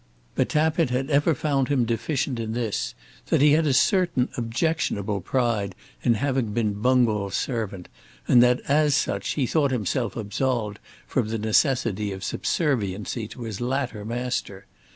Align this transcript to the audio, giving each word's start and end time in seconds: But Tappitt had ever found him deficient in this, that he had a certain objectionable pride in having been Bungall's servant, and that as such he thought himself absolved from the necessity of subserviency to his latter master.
But 0.33 0.49
Tappitt 0.49 0.89
had 0.89 1.11
ever 1.11 1.35
found 1.35 1.67
him 1.67 1.85
deficient 1.85 2.39
in 2.39 2.53
this, 2.53 2.95
that 3.27 3.39
he 3.39 3.51
had 3.51 3.67
a 3.67 3.71
certain 3.73 4.29
objectionable 4.35 5.21
pride 5.21 5.75
in 6.01 6.15
having 6.15 6.53
been 6.53 6.73
Bungall's 6.81 7.35
servant, 7.35 7.87
and 8.27 8.41
that 8.41 8.61
as 8.67 8.95
such 8.95 9.33
he 9.35 9.45
thought 9.45 9.69
himself 9.69 10.15
absolved 10.17 10.79
from 11.05 11.27
the 11.29 11.37
necessity 11.37 12.11
of 12.11 12.23
subserviency 12.23 13.27
to 13.27 13.43
his 13.43 13.61
latter 13.61 14.03
master. 14.03 14.65